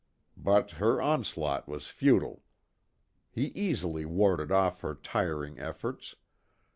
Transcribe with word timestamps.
But, 0.35 0.71
her 0.81 0.99
onslaught 0.99 1.67
was 1.67 1.85
futile. 1.89 2.41
He 3.29 3.49
easily 3.49 4.03
warded 4.03 4.51
off 4.51 4.81
her 4.81 4.95
tiring 4.95 5.59
efforts. 5.59 6.15